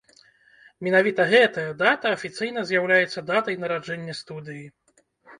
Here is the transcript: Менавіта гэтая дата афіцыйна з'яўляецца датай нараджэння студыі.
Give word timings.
Менавіта 0.85 1.25
гэтая 1.33 1.65
дата 1.81 2.13
афіцыйна 2.17 2.63
з'яўляецца 2.69 3.23
датай 3.31 3.59
нараджэння 3.65 4.15
студыі. 4.21 4.65